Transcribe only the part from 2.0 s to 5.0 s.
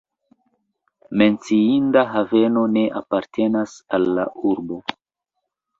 haveno ne apartenas al la urbo.